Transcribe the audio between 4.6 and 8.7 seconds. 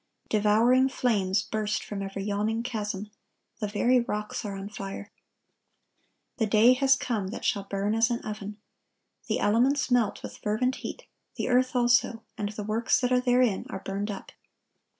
fire. The day has come that shall burn as an oven.